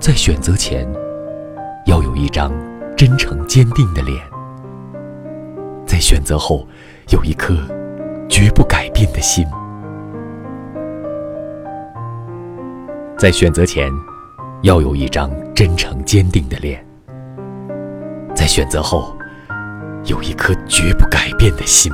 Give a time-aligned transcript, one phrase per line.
[0.00, 0.86] 在选择前
[1.86, 2.52] 要有一张
[2.96, 4.16] 真诚坚定的脸
[5.84, 6.66] 在选择后
[7.08, 7.54] 有一颗
[8.28, 9.44] 绝不改变的心。
[13.18, 13.90] 在选择前
[14.62, 16.84] 要有一张真诚坚定的脸
[18.36, 19.16] 在选择后
[20.04, 21.92] 有一颗绝不改变的心。